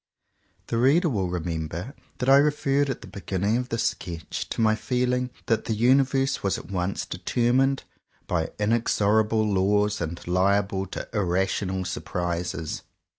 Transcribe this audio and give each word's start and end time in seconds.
The 0.65 0.79
reader 0.79 1.09
will 1.09 1.29
remember 1.29 1.93
that 2.17 2.27
I 2.27 2.37
referred 2.37 2.89
at 2.89 3.01
the 3.01 3.07
beginning 3.07 3.57
of 3.57 3.69
this 3.69 3.83
sketch 3.83 4.49
to 4.49 4.59
my 4.59 4.73
feeling 4.73 5.29
that 5.45 5.65
the 5.65 5.75
universe 5.75 6.41
was 6.41 6.57
at 6.57 6.71
once 6.71 7.05
determined 7.05 7.83
by 8.25 8.49
inexorable 8.57 9.43
laws 9.47 10.01
and 10.01 10.19
liable 10.27 10.87
to 10.87 11.07
irrational 11.13 11.85
surprises. 11.85 12.81